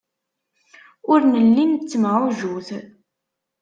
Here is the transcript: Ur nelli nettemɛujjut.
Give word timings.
Ur 1.11 1.19
nelli 1.31 1.63
nettemɛujjut. 1.65 2.69